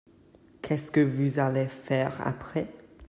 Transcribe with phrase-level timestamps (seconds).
[0.63, 2.73] Qu'est-ce que vous allez faire après?